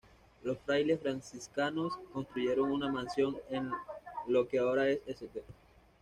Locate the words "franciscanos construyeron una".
0.99-2.91